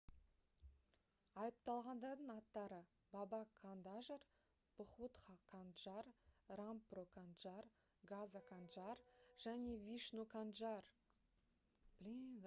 айыпталғандардың 1.41 2.31
аттары 2.35 2.79
баба 3.15 3.41
кандажр 3.59 4.23
бхутха 4.79 5.35
канджар 5.53 6.09
рампро 6.61 7.03
канджар 7.19 7.69
газа 8.15 8.43
канджар 8.51 9.05
және 9.47 9.77
вишну 9.85 10.27
канджар 10.35 10.89